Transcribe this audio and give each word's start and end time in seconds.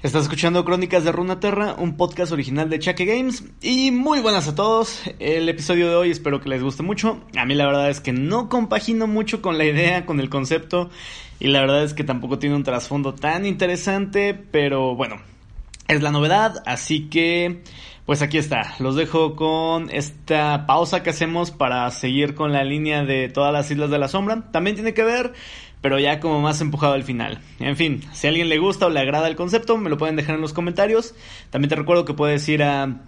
Estás 0.00 0.22
escuchando 0.22 0.64
Crónicas 0.64 1.02
de 1.02 1.10
Runaterra, 1.10 1.74
un 1.76 1.96
podcast 1.96 2.30
original 2.30 2.70
de 2.70 2.78
Chaque 2.78 3.04
Games. 3.04 3.42
Y 3.60 3.90
muy 3.90 4.20
buenas 4.20 4.46
a 4.46 4.54
todos. 4.54 5.02
El 5.18 5.48
episodio 5.48 5.88
de 5.88 5.96
hoy 5.96 6.10
espero 6.12 6.40
que 6.40 6.48
les 6.48 6.62
guste 6.62 6.84
mucho. 6.84 7.20
A 7.36 7.44
mí 7.44 7.56
la 7.56 7.66
verdad 7.66 7.90
es 7.90 8.00
que 8.00 8.12
no 8.12 8.48
compagino 8.48 9.08
mucho 9.08 9.42
con 9.42 9.58
la 9.58 9.64
idea, 9.64 10.06
con 10.06 10.20
el 10.20 10.30
concepto. 10.30 10.88
Y 11.40 11.48
la 11.48 11.62
verdad 11.62 11.82
es 11.82 11.94
que 11.94 12.04
tampoco 12.04 12.38
tiene 12.38 12.54
un 12.54 12.62
trasfondo 12.62 13.12
tan 13.12 13.44
interesante. 13.44 14.34
Pero 14.34 14.94
bueno, 14.94 15.16
es 15.88 16.00
la 16.00 16.12
novedad. 16.12 16.62
Así 16.64 17.08
que, 17.08 17.64
pues 18.06 18.22
aquí 18.22 18.38
está. 18.38 18.76
Los 18.78 18.94
dejo 18.94 19.34
con 19.34 19.90
esta 19.90 20.64
pausa 20.68 21.02
que 21.02 21.10
hacemos 21.10 21.50
para 21.50 21.90
seguir 21.90 22.36
con 22.36 22.52
la 22.52 22.62
línea 22.62 23.02
de 23.02 23.28
todas 23.30 23.52
las 23.52 23.68
Islas 23.68 23.90
de 23.90 23.98
la 23.98 24.06
Sombra. 24.06 24.52
También 24.52 24.76
tiene 24.76 24.94
que 24.94 25.02
ver 25.02 25.32
pero 25.80 25.98
ya 25.98 26.20
como 26.20 26.40
más 26.40 26.60
empujado 26.60 26.94
al 26.94 27.04
final. 27.04 27.40
En 27.58 27.76
fin, 27.76 28.02
si 28.12 28.26
a 28.26 28.30
alguien 28.30 28.48
le 28.48 28.58
gusta 28.58 28.86
o 28.86 28.90
le 28.90 29.00
agrada 29.00 29.28
el 29.28 29.36
concepto, 29.36 29.76
me 29.76 29.90
lo 29.90 29.98
pueden 29.98 30.16
dejar 30.16 30.34
en 30.34 30.40
los 30.40 30.52
comentarios. 30.52 31.14
También 31.50 31.68
te 31.68 31.76
recuerdo 31.76 32.04
que 32.04 32.14
puedes 32.14 32.48
ir 32.48 32.62
a 32.62 33.02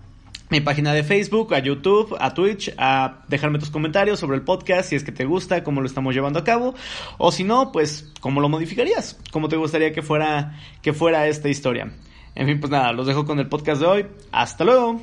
mi 0.50 0.60
página 0.60 0.92
de 0.92 1.04
Facebook, 1.04 1.54
a 1.54 1.60
YouTube, 1.60 2.16
a 2.18 2.34
Twitch, 2.34 2.74
a 2.76 3.22
dejarme 3.28 3.58
tus 3.58 3.70
comentarios 3.70 4.18
sobre 4.18 4.36
el 4.36 4.42
podcast, 4.42 4.90
si 4.90 4.96
es 4.96 5.04
que 5.04 5.12
te 5.12 5.24
gusta, 5.24 5.62
cómo 5.62 5.80
lo 5.80 5.86
estamos 5.86 6.14
llevando 6.14 6.40
a 6.40 6.44
cabo, 6.44 6.74
o 7.18 7.30
si 7.30 7.44
no, 7.44 7.70
pues 7.70 8.12
cómo 8.20 8.40
lo 8.40 8.48
modificarías, 8.48 9.18
cómo 9.30 9.48
te 9.48 9.56
gustaría 9.56 9.92
que 9.92 10.02
fuera, 10.02 10.58
que 10.82 10.92
fuera 10.92 11.28
esta 11.28 11.48
historia. 11.48 11.92
En 12.34 12.46
fin, 12.46 12.60
pues 12.60 12.70
nada, 12.70 12.92
los 12.92 13.06
dejo 13.06 13.24
con 13.24 13.38
el 13.38 13.48
podcast 13.48 13.80
de 13.80 13.86
hoy. 13.86 14.06
Hasta 14.32 14.64
luego. 14.64 15.00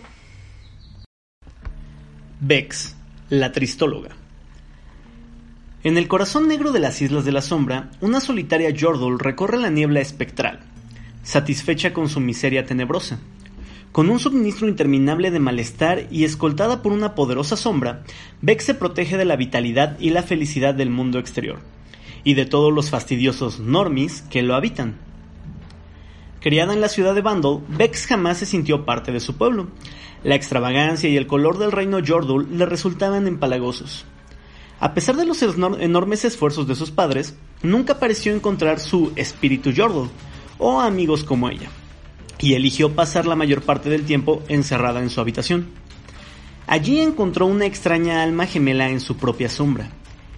Vex, 2.39 2.95
la 3.30 3.52
tristóloga. 3.52 4.27
En 5.84 5.95
el 5.95 6.08
corazón 6.08 6.48
negro 6.48 6.72
de 6.72 6.80
las 6.80 7.04
Islas 7.04 7.23
de 7.23 7.31
la 7.31 7.44
Sombra, 7.44 7.91
una 8.02 8.20
solitaria 8.20 8.72
Yordle 8.72 9.17
recorre 9.20 9.59
la 9.59 9.70
niebla 9.70 10.00
espectral, 10.00 10.62
satisfecha 11.22 11.94
con 11.94 12.09
su 12.09 12.20
miseria 12.20 12.66
tenebrosa. 12.66 13.20
Con 13.91 14.09
un 14.09 14.17
suministro 14.17 14.67
interminable 14.67 15.30
de 15.30 15.39
malestar 15.39 16.08
y 16.09 16.23
escoltada 16.23 16.81
por 16.81 16.94
una 16.94 17.14
poderosa 17.14 17.55
sombra, 17.55 18.03
Beck 18.42 18.61
se 18.61 18.73
protege 18.73 19.17
de 19.17 19.25
la 19.25 19.36
vitalidad 19.36 20.00
y 20.00 20.09
la 20.09 20.23
felicidad 20.23 20.73
del 20.73 20.89
mundo 20.89 21.20
exterior, 21.20 21.59
y 22.23 22.33
de 22.33 22.48
todos 22.48 22.73
los 22.73 22.89
fastidiosos 22.89 23.59
normis 23.59 24.23
que 24.23 24.42
lo 24.42 24.55
habitan. 24.55 24.95
Criada 26.42 26.73
en 26.73 26.81
la 26.81 26.89
ciudad 26.89 27.14
de 27.14 27.22
Bandol, 27.22 27.61
Bex 27.67 28.08
jamás 28.08 28.39
se 28.39 28.48
sintió 28.48 28.83
parte 28.83 29.11
de 29.11 29.20
su 29.20 29.38
pueblo. 29.38 29.67
La 30.23 30.33
extravagancia 30.33 31.08
y 31.08 31.17
el 31.17 31.28
color 31.28 31.59
del 31.59 31.72
reino 31.72 32.00
Yordle 32.00 32.48
le 32.50 32.66
resultaban 32.66 33.28
empalagosos. 33.28 34.05
A 34.80 34.94
pesar 34.94 35.16
de 35.16 35.25
los 35.25 35.42
enormes 35.42 36.23
esfuerzos 36.23 36.67
de 36.67 36.75
sus 36.75 36.92
padres, 36.92 37.36
nunca 37.64 38.00
pareció 38.00 38.33
encontrar 38.33 38.80
su 38.80 39.11
espíritu 39.16 39.72
Yordle 39.72 40.09
o 40.59 40.80
amigos 40.81 41.23
como 41.23 41.50
ella, 41.50 41.70
y 42.39 42.53
eligió 42.53 42.94
pasar 42.94 43.25
la 43.25 43.36
mayor 43.36 43.64
parte 43.64 43.89
del 43.89 44.05
tiempo 44.05 44.44
encerrada 44.48 45.02
en 45.02 45.09
su 45.09 45.20
habitación. 45.20 45.67
Allí 46.67 47.00
encontró 47.00 47.48
una 47.48 47.66
extraña 47.66 48.22
alma 48.22 48.45
gemela 48.45 48.89
en 48.89 49.00
su 49.00 49.17
propia 49.17 49.50
sombra. 49.50 49.89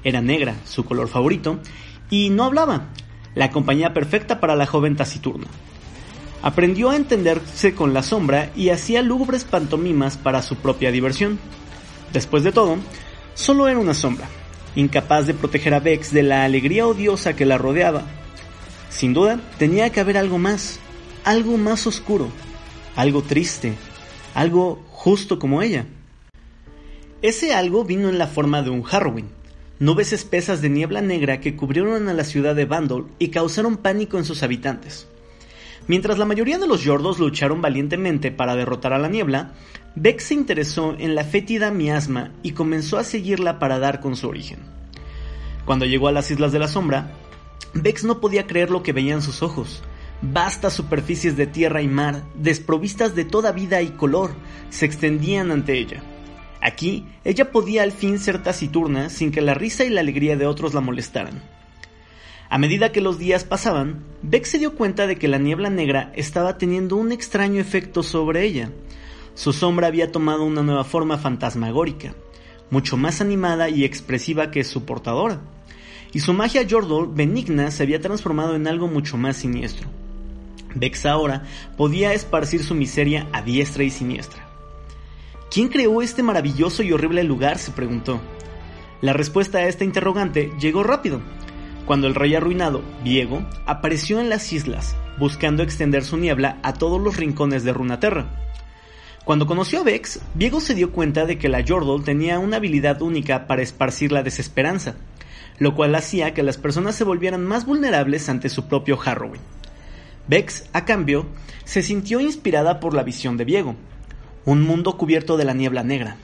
Era 0.04 0.22
negra, 0.22 0.56
su 0.64 0.86
color 0.86 1.10
favorito, 1.10 1.60
y 2.10 2.30
no 2.30 2.46
hablaba, 2.46 2.88
la 3.36 3.52
compañía 3.52 3.94
perfecta 3.94 4.40
para 4.40 4.56
la 4.56 4.66
joven 4.66 4.96
taciturna. 4.96 5.48
Aprendió 6.42 6.92
a 6.92 6.96
entenderse 6.96 7.76
con 7.76 7.94
la 7.94 8.04
sombra 8.04 8.52
y 8.56 8.70
hacía 8.70 9.02
lúgubres 9.02 9.44
pantomimas 9.44 10.16
para 10.16 10.42
su 10.42 10.56
propia 10.56 10.92
diversión. 10.92 11.40
Después 12.14 12.44
de 12.44 12.54
todo, 12.54 12.78
Solo 13.40 13.70
era 13.70 13.80
una 13.80 13.94
sombra, 13.94 14.28
incapaz 14.76 15.26
de 15.26 15.34
proteger 15.34 15.74
a 15.74 15.80
Vex 15.80 16.12
de 16.12 16.24
la 16.24 16.44
alegría 16.44 16.86
odiosa 16.86 17.38
que 17.38 17.46
la 17.46 17.58
rodeaba. 17.58 18.04
Sin 18.90 19.14
duda, 19.14 19.40
tenía 19.58 19.92
que 19.92 20.02
haber 20.02 20.18
algo 20.18 20.38
más, 20.38 20.82
algo 21.24 21.58
más 21.58 21.88
oscuro, 21.88 22.28
algo 22.98 23.22
triste, 23.22 23.76
algo 24.34 24.84
justo 24.92 25.40
como 25.40 25.62
ella. 25.62 25.86
Ese 27.22 27.54
algo 27.54 27.86
vino 27.86 28.10
en 28.10 28.18
la 28.18 28.28
forma 28.28 28.62
de 28.62 28.72
un 28.72 28.84
Harrowing, 28.86 29.30
nubes 29.80 30.12
espesas 30.12 30.62
de 30.62 30.70
niebla 30.70 31.00
negra 31.00 31.40
que 31.40 31.56
cubrieron 31.56 32.10
a 32.10 32.14
la 32.14 32.26
ciudad 32.26 32.56
de 32.56 32.66
Bandol 32.66 33.08
y 33.20 33.30
causaron 33.30 33.78
pánico 33.78 34.18
en 34.18 34.26
sus 34.26 34.44
habitantes. 34.44 35.08
Mientras 35.88 36.18
la 36.20 36.26
mayoría 36.26 36.60
de 36.60 36.68
los 36.68 36.84
Yordos 36.84 37.20
lucharon 37.20 37.62
valientemente 37.62 38.32
para 38.32 38.58
derrotar 38.58 38.92
a 38.92 39.00
la 39.00 39.08
niebla, 39.08 39.54
Beck 40.02 40.22
se 40.22 40.34
interesó 40.34 40.96
en 40.98 41.14
la 41.14 41.26
fétida 41.26 41.72
miasma 41.72 42.32
y 42.42 42.52
comenzó 42.52 42.98
a 42.98 43.04
seguirla 43.04 43.60
para 43.60 43.80
dar 43.80 44.00
con 44.00 44.16
su 44.16 44.30
origen. 44.30 44.60
Cuando 45.66 45.86
llegó 45.86 46.08
a 46.08 46.14
las 46.14 46.32
Islas 46.32 46.54
de 46.54 46.60
la 46.60 46.70
Sombra, 46.70 47.12
Bex 47.74 48.06
no 48.06 48.22
podía 48.22 48.48
creer 48.48 48.72
lo 48.72 48.82
que 48.82 48.94
veían 48.94 49.22
sus 49.22 49.44
ojos. 49.44 49.84
Vastas 50.22 50.72
superficies 50.72 51.36
de 51.36 51.48
tierra 51.48 51.82
y 51.82 51.90
mar, 51.90 52.24
desprovistas 52.34 53.14
de 53.14 53.26
toda 53.26 53.52
vida 53.52 53.82
y 53.82 53.90
color, 53.90 54.32
se 54.70 54.86
extendían 54.86 55.52
ante 55.52 55.78
ella. 55.78 56.02
Aquí, 56.62 57.06
ella 57.26 57.52
podía 57.52 57.84
al 57.84 57.92
fin 57.92 58.20
ser 58.20 58.42
taciturna 58.42 59.10
sin 59.10 59.32
que 59.32 59.42
la 59.42 59.54
risa 59.54 59.84
y 59.84 59.90
la 59.90 60.00
alegría 60.00 60.38
de 60.38 60.46
otros 60.46 60.74
la 60.74 60.80
molestaran. 60.80 61.44
A 62.50 62.58
medida 62.58 62.94
que 62.94 63.02
los 63.02 63.20
días 63.20 63.44
pasaban, 63.44 64.06
Beck 64.22 64.46
se 64.46 64.60
dio 64.60 64.76
cuenta 64.76 65.08
de 65.08 65.18
que 65.18 65.28
la 65.28 65.40
niebla 65.40 65.70
negra 65.70 66.14
estaba 66.16 66.58
teniendo 66.58 66.96
un 66.96 67.12
extraño 67.12 67.60
efecto 67.60 68.02
sobre 68.02 68.46
ella, 68.46 68.72
su 69.40 69.54
sombra 69.54 69.88
había 69.88 70.12
tomado 70.12 70.44
una 70.44 70.64
nueva 70.64 70.84
forma 70.84 71.18
fantasmagórica, 71.18 72.14
mucho 72.72 72.98
más 72.98 73.22
animada 73.22 73.70
y 73.70 73.86
expresiva 73.86 74.52
que 74.52 74.66
su 74.66 74.84
portadora, 74.84 75.40
y 76.12 76.20
su 76.20 76.34
magia 76.34 76.64
Yordle 76.64 77.08
benigna 77.10 77.72
se 77.72 77.84
había 77.84 78.02
transformado 78.02 78.54
en 78.58 78.68
algo 78.68 78.90
mucho 78.90 79.16
más 79.16 79.38
siniestro. 79.38 79.88
Vex 80.76 81.06
ahora 81.06 81.46
podía 81.78 82.12
esparcir 82.12 82.66
su 82.66 82.76
miseria 82.76 83.30
a 83.32 83.42
diestra 83.42 83.86
y 83.86 83.92
siniestra. 83.92 84.46
¿Quién 85.50 85.70
creó 85.70 86.02
este 86.02 86.22
maravilloso 86.22 86.84
y 86.84 86.92
horrible 86.92 87.24
lugar? 87.24 87.60
se 87.60 87.72
preguntó. 87.72 88.20
La 89.00 89.14
respuesta 89.14 89.60
a 89.60 89.68
esta 89.70 89.86
interrogante 89.86 90.52
llegó 90.60 90.84
rápido, 90.84 91.22
cuando 91.86 92.08
el 92.08 92.16
rey 92.16 92.36
arruinado, 92.36 92.82
Viego, 93.06 93.48
apareció 93.66 94.20
en 94.20 94.28
las 94.28 94.52
islas, 94.52 94.98
buscando 95.18 95.64
extender 95.64 96.04
su 96.04 96.18
niebla 96.18 96.60
a 96.62 96.74
todos 96.74 97.02
los 97.02 97.16
rincones 97.16 97.64
de 97.64 97.72
Runaterra. 97.72 98.50
Cuando 99.26 99.46
conoció 99.46 99.82
a 99.82 99.84
Vex, 99.84 100.20
Diego 100.34 100.60
se 100.60 100.74
dio 100.74 100.92
cuenta 100.92 101.26
de 101.26 101.38
que 101.38 101.50
la 101.50 101.60
Yordle 101.60 102.04
tenía 102.04 102.40
una 102.40 102.58
habilidad 102.58 103.02
única 103.02 103.48
para 103.48 103.62
esparcir 103.62 104.12
la 104.12 104.24
desesperanza, 104.24 104.96
lo 105.60 105.76
cual 105.76 105.94
hacía 105.96 106.34
que 106.34 106.44
las 106.44 106.58
personas 106.58 106.96
se 106.96 107.04
volvieran 107.04 107.46
más 107.46 107.66
vulnerables 107.66 108.30
ante 108.30 108.50
su 108.50 108.68
propio 108.68 109.00
Harrowing. 109.04 109.42
Vex, 110.28 110.70
a 110.74 110.86
cambio, 110.86 111.28
se 111.64 111.84
sintió 111.84 112.20
inspirada 112.20 112.80
por 112.80 112.94
la 112.94 113.04
visión 113.04 113.38
de 113.38 113.46
Viego, 113.46 113.76
un 114.46 114.62
mundo 114.62 114.98
cubierto 114.98 115.38
de 115.38 115.46
la 115.46 115.54
niebla 115.54 115.84
negra. 115.84 116.18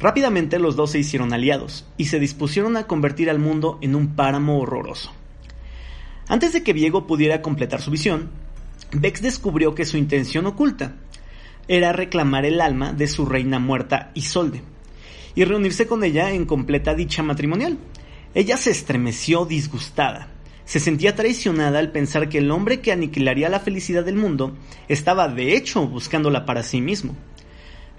Rápidamente 0.00 0.58
los 0.58 0.76
dos 0.76 0.90
se 0.90 0.98
hicieron 0.98 1.32
aliados 1.32 1.84
y 1.96 2.06
se 2.06 2.18
dispusieron 2.18 2.76
a 2.76 2.86
convertir 2.86 3.30
al 3.30 3.38
mundo 3.38 3.78
en 3.80 3.94
un 3.94 4.16
páramo 4.16 4.58
horroroso. 4.58 5.12
Antes 6.26 6.52
de 6.52 6.62
que 6.62 6.72
Viego 6.72 7.06
pudiera 7.06 7.42
completar 7.42 7.80
su 7.80 7.90
visión, 7.90 8.30
Vex 8.92 9.22
descubrió 9.22 9.74
que 9.74 9.84
su 9.84 9.96
intención 9.96 10.46
oculta 10.46 10.94
era 11.68 11.92
reclamar 11.92 12.44
el 12.44 12.60
alma 12.60 12.92
de 12.92 13.06
su 13.06 13.26
reina 13.26 13.58
muerta 13.58 14.10
Isolde 14.14 14.62
y 15.34 15.44
reunirse 15.44 15.86
con 15.86 16.04
ella 16.04 16.30
en 16.30 16.46
completa 16.46 16.94
dicha 16.94 17.22
matrimonial. 17.22 17.78
Ella 18.34 18.56
se 18.56 18.70
estremeció 18.70 19.44
disgustada. 19.44 20.28
Se 20.64 20.80
sentía 20.80 21.14
traicionada 21.14 21.78
al 21.78 21.92
pensar 21.92 22.28
que 22.28 22.38
el 22.38 22.50
hombre 22.50 22.80
que 22.80 22.92
aniquilaría 22.92 23.48
la 23.48 23.60
felicidad 23.60 24.04
del 24.04 24.16
mundo 24.16 24.56
estaba 24.88 25.28
de 25.28 25.56
hecho 25.56 25.86
buscándola 25.86 26.46
para 26.46 26.62
sí 26.62 26.80
mismo. 26.80 27.14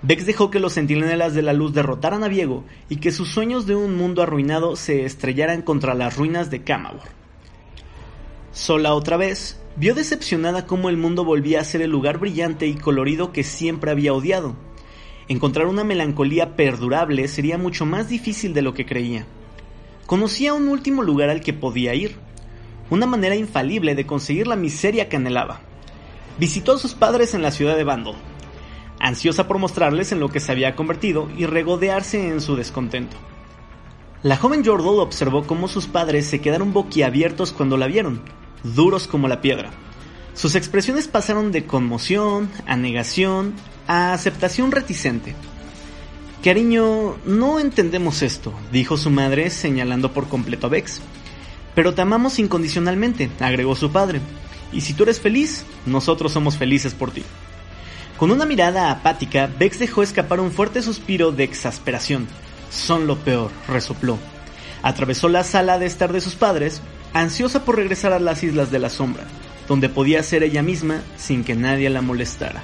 Vex 0.01 0.25
dejó 0.25 0.51
que 0.51 0.59
los 0.59 0.73
centinelas 0.73 1.33
de 1.33 1.41
la 1.41 1.53
luz 1.53 1.73
derrotaran 1.73 2.23
a 2.23 2.27
Viego 2.27 2.63
y 2.89 2.97
que 2.97 3.11
sus 3.11 3.29
sueños 3.29 3.65
de 3.65 3.75
un 3.75 3.95
mundo 3.95 4.21
arruinado 4.21 4.75
se 4.75 5.05
estrellaran 5.05 5.61
contra 5.61 5.93
las 5.93 6.15
ruinas 6.15 6.49
de 6.49 6.63
Camagor. 6.63 7.24
Sola 8.55 8.93
otra 8.93 9.17
vez, 9.17 9.59
vio 9.75 9.93
decepcionada 9.93 10.65
cómo 10.65 10.87
el 10.87 10.95
mundo 10.95 11.25
volvía 11.25 11.59
a 11.59 11.65
ser 11.65 11.81
el 11.81 11.91
lugar 11.91 12.19
brillante 12.19 12.67
y 12.67 12.75
colorido 12.75 13.33
que 13.33 13.43
siempre 13.43 13.91
había 13.91 14.13
odiado. 14.13 14.55
Encontrar 15.27 15.67
una 15.67 15.83
melancolía 15.83 16.55
perdurable 16.55 17.27
sería 17.27 17.57
mucho 17.57 17.85
más 17.85 18.07
difícil 18.07 18.53
de 18.53 18.61
lo 18.61 18.73
que 18.73 18.85
creía. 18.85 19.25
Conocía 20.05 20.53
un 20.53 20.69
último 20.69 21.03
lugar 21.03 21.29
al 21.29 21.41
que 21.41 21.51
podía 21.51 21.95
ir, 21.95 22.15
una 22.89 23.05
manera 23.05 23.35
infalible 23.35 23.93
de 23.93 24.05
conseguir 24.05 24.47
la 24.47 24.55
miseria 24.55 25.09
que 25.09 25.17
anhelaba. 25.17 25.59
Visitó 26.39 26.75
a 26.75 26.79
sus 26.79 26.93
padres 26.93 27.33
en 27.33 27.41
la 27.41 27.51
ciudad 27.51 27.75
de 27.75 27.83
Bandol, 27.83 28.15
ansiosa 29.01 29.49
por 29.49 29.59
mostrarles 29.59 30.13
en 30.13 30.21
lo 30.21 30.29
que 30.29 30.39
se 30.39 30.53
había 30.53 30.77
convertido 30.77 31.27
y 31.37 31.45
regodearse 31.45 32.29
en 32.29 32.39
su 32.39 32.55
descontento. 32.55 33.17
La 34.23 34.37
joven 34.37 34.63
Yordle 34.63 35.01
observó 35.01 35.45
cómo 35.45 35.67
sus 35.67 35.87
padres 35.87 36.25
se 36.25 36.39
quedaron 36.39 36.71
boquiabiertos 36.71 37.51
cuando 37.51 37.75
la 37.75 37.87
vieron, 37.87 38.21
duros 38.73 39.07
como 39.07 39.27
la 39.27 39.41
piedra. 39.41 39.71
Sus 40.33 40.55
expresiones 40.55 41.07
pasaron 41.07 41.51
de 41.51 41.65
conmoción 41.65 42.49
a 42.65 42.75
negación 42.75 43.53
a 43.87 44.13
aceptación 44.13 44.71
reticente. 44.71 45.35
Cariño, 46.43 47.17
no 47.25 47.59
entendemos 47.59 48.21
esto, 48.21 48.53
dijo 48.71 48.97
su 48.97 49.09
madre 49.09 49.49
señalando 49.49 50.13
por 50.13 50.27
completo 50.27 50.67
a 50.67 50.69
Bex. 50.69 51.01
Pero 51.73 51.93
te 51.93 52.01
amamos 52.01 52.39
incondicionalmente, 52.39 53.29
agregó 53.39 53.75
su 53.75 53.91
padre, 53.91 54.21
Y 54.71 54.81
si 54.81 54.93
tú 54.93 55.03
eres 55.03 55.21
feliz, 55.21 55.63
nosotros 55.85 56.33
somos 56.33 56.57
felices 56.57 56.93
por 56.93 57.11
ti. 57.11 57.23
Con 58.17 58.31
una 58.31 58.45
mirada 58.45 58.91
apática, 58.91 59.49
Bex 59.59 59.79
dejó 59.79 60.03
escapar 60.03 60.39
un 60.39 60.51
fuerte 60.51 60.81
suspiro 60.81 61.31
de 61.31 61.43
exasperación. 61.43 62.27
Son 62.69 63.07
lo 63.07 63.17
peor, 63.17 63.51
resopló. 63.67 64.17
Atravesó 64.81 65.29
la 65.29 65.43
sala 65.43 65.79
de 65.79 65.85
estar 65.85 66.11
de 66.11 66.21
sus 66.21 66.35
padres, 66.35 66.81
ansiosa 67.13 67.65
por 67.65 67.75
regresar 67.75 68.13
a 68.13 68.19
las 68.19 68.43
Islas 68.43 68.71
de 68.71 68.79
la 68.79 68.89
Sombra, 68.89 69.23
donde 69.67 69.89
podía 69.89 70.23
ser 70.23 70.43
ella 70.43 70.61
misma 70.61 71.01
sin 71.17 71.43
que 71.43 71.55
nadie 71.55 71.89
la 71.89 72.01
molestara. 72.01 72.63